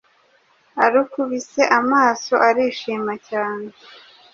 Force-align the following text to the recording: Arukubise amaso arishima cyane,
Arukubise 0.83 1.61
amaso 1.79 2.33
arishima 2.47 3.13
cyane, 3.27 3.69